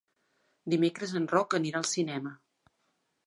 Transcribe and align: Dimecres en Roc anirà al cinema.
Dimecres 0.73 1.13
en 1.19 1.27
Roc 1.33 1.55
anirà 1.59 1.79
al 1.81 1.87
cinema. 1.91 2.33